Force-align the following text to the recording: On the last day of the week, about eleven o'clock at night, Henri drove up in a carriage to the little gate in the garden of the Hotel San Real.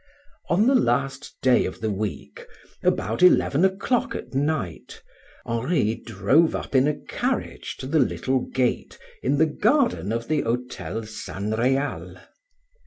On 0.49 0.65
the 0.65 0.73
last 0.73 1.35
day 1.43 1.63
of 1.65 1.79
the 1.79 1.91
week, 1.91 2.47
about 2.81 3.21
eleven 3.21 3.63
o'clock 3.63 4.15
at 4.15 4.33
night, 4.33 4.99
Henri 5.45 5.93
drove 5.93 6.55
up 6.55 6.73
in 6.73 6.87
a 6.87 6.95
carriage 6.97 7.75
to 7.77 7.85
the 7.85 7.99
little 7.99 8.39
gate 8.39 8.97
in 9.21 9.37
the 9.37 9.45
garden 9.45 10.11
of 10.11 10.27
the 10.27 10.41
Hotel 10.41 11.03
San 11.03 11.51
Real. 11.51 12.17